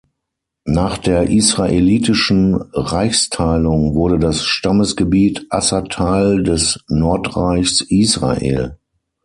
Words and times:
Nach 0.65 0.97
der 0.97 1.29
israelitischen 1.29 2.55
Reichsteilung 2.55 3.93
wurde 3.93 4.17
das 4.17 4.43
Stammesgebiet 4.47 5.45
Asser 5.51 5.83
Teil 5.83 6.41
des 6.41 6.83
Nordreichs 6.87 7.81
Israel. 7.81 8.79